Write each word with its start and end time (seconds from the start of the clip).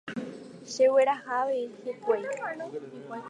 Chegueraha 0.71 1.31
avei 1.41 1.65
hikuái 1.83 2.23